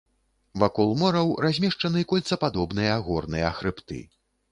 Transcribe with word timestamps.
Вакол 0.61 0.93
мораў 1.01 1.27
размешчаны 1.45 2.01
кольцападобныя 2.13 2.95
горныя 3.11 3.53
хрыбты. 3.59 4.01